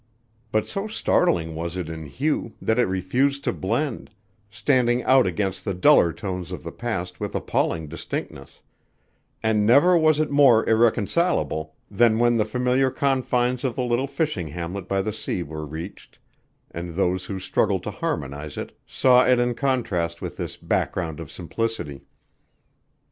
But 0.51 0.67
so 0.67 0.87
startling 0.87 1.53
was 1.53 1.77
it 1.77 1.87
in 1.87 2.07
hue 2.07 2.53
that 2.59 2.79
it 2.79 2.87
refused 2.87 3.43
to 3.43 3.53
blend, 3.53 4.09
standing 4.49 5.03
out 5.03 5.27
against 5.27 5.63
the 5.63 5.75
duller 5.75 6.11
tones 6.11 6.51
of 6.51 6.63
the 6.63 6.71
past 6.71 7.19
with 7.19 7.35
appalling 7.35 7.87
distinctness; 7.87 8.61
and 9.43 9.63
never 9.63 9.95
was 9.95 10.19
it 10.19 10.31
more 10.31 10.67
irreconcilable 10.67 11.75
than 11.91 12.17
when 12.17 12.37
the 12.37 12.45
familiar 12.45 12.89
confines 12.89 13.63
of 13.63 13.75
the 13.75 13.83
little 13.83 14.07
fishing 14.07 14.47
hamlet 14.47 14.87
by 14.87 15.03
the 15.03 15.13
sea 15.13 15.43
were 15.43 15.67
reached 15.67 16.17
and 16.71 16.95
those 16.95 17.25
who 17.25 17.37
struggled 17.37 17.83
to 17.83 17.91
harmonize 17.91 18.57
it 18.57 18.75
saw 18.87 19.23
it 19.23 19.37
in 19.39 19.53
contrast 19.53 20.19
with 20.19 20.35
this 20.35 20.57
background 20.57 21.19
of 21.19 21.29
simplicity. 21.31 22.01